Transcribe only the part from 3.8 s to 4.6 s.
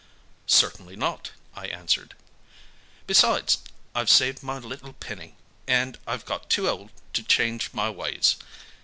I've saved my